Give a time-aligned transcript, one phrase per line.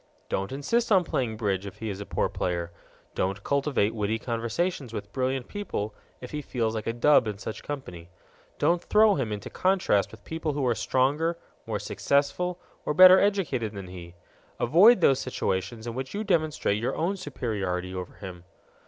[0.29, 2.71] Don't insist on playing bridge if he a poor player;
[3.13, 7.61] don't cultivate witty conversations with brilliant people if he feels like a dub in such
[7.61, 8.09] company;
[8.57, 11.37] don't throw him into contrast with people who are stronger,
[11.67, 14.15] more successful, or better educated than he;
[14.59, 18.43] avoid those situations in which you demonstrate your own superiority over him.